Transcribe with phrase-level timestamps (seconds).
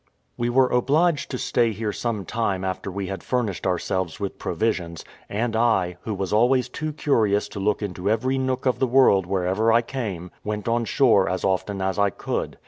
[0.35, 5.05] We were obliged to stay here some time after we had furnished ourselves with provisions;
[5.29, 9.27] and I, who was always too curious to look into every nook of the world
[9.27, 12.57] wherever I came, went on shore as often as I could.